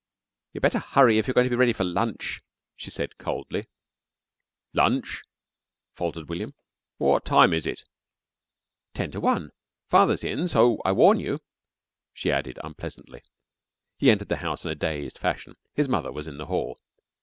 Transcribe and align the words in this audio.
"You'd 0.51 0.61
better 0.61 0.79
hurry 0.79 1.19
if 1.19 1.27
you're 1.27 1.35
going 1.35 1.43
to 1.45 1.49
be 1.51 1.55
ready 1.55 1.73
for 1.73 1.83
lunch," 1.83 2.41
she 2.75 2.89
said 2.89 3.19
coldly. 3.19 3.67
"Lunch?" 4.73 5.21
faltered 5.93 6.27
William. 6.27 6.55
"What 6.97 7.23
time 7.23 7.53
is 7.53 7.67
it?" 7.67 7.83
"Ten 8.95 9.11
to 9.11 9.19
one. 9.19 9.51
Father's 9.91 10.23
in, 10.23 10.47
so 10.47 10.81
I 10.83 10.91
warn 10.91 11.19
you," 11.19 11.39
she 12.15 12.31
added 12.31 12.57
unpleasantly. 12.63 13.21
He 13.99 14.09
entered 14.09 14.29
the 14.29 14.37
house 14.37 14.65
in 14.65 14.71
a 14.71 14.75
dazed 14.75 15.19
fashion. 15.19 15.55
His 15.75 15.87
mother 15.87 16.11
was 16.11 16.27
in 16.27 16.39
the 16.39 16.47
hall. 16.47 16.79